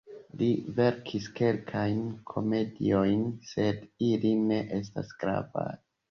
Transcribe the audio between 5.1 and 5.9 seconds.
gravaj.